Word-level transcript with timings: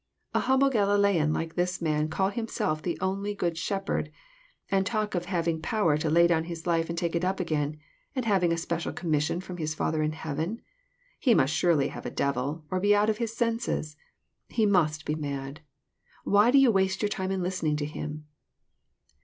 a 0.33 0.39
humble 0.39 0.71
Galilean 0.71 1.31
like 1.31 1.53
this 1.53 1.79
Man 1.79 2.07
call 2.09 2.29
Himself 2.31 2.81
the 2.81 2.97
only 3.01 3.35
good 3.35 3.55
Shepherd, 3.55 4.11
and 4.71 4.83
talk 4.83 5.13
of 5.13 5.25
having 5.25 5.61
power 5.61 5.95
to 5.95 6.09
lay 6.09 6.25
down 6.25 6.45
His 6.45 6.65
life 6.65 6.89
and 6.89 6.97
take 6.97 7.15
it 7.15 7.23
again, 7.23 7.77
and 8.15 8.25
of 8.25 8.27
having 8.27 8.51
a 8.51 8.57
special 8.57 8.93
commission 8.93 9.39
Arom 9.41 9.59
His 9.59 9.75
Father 9.75 10.01
in 10.01 10.13
heaven. 10.13 10.59
He 11.19 11.35
must 11.35 11.53
surely 11.53 11.89
have 11.89 12.07
a 12.07 12.09
devil, 12.09 12.65
or 12.71 12.79
be 12.79 12.95
out 12.95 13.11
of 13.11 13.19
His 13.19 13.37
senses. 13.37 13.95
He 14.49 14.65
must 14.65 15.05
be 15.05 15.13
mad. 15.13 15.59
Why 16.23 16.49
do 16.49 16.57
you 16.57 16.71
waste 16.71 17.03
your 17.03 17.09
time 17.09 17.29
in 17.29 17.43
listening 17.43 17.75
to 17.75 17.85
Him 17.85 18.25